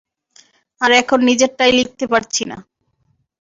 আর 0.81 0.91
এখন 1.01 1.19
নিজেরটাই 1.29 1.71
লিখতে 1.79 2.05
পারছি 2.07 2.43
না। 2.45 2.57